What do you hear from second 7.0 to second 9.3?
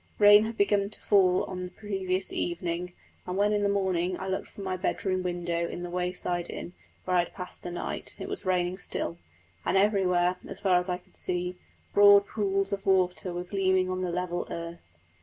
where I had passed the night, it was raining still,